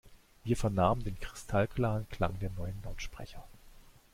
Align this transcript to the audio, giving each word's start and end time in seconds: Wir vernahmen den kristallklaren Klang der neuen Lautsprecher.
Wir 0.43 0.57
vernahmen 0.57 1.03
den 1.03 1.19
kristallklaren 1.19 2.09
Klang 2.09 2.39
der 2.39 2.49
neuen 2.57 2.81
Lautsprecher. 2.83 3.43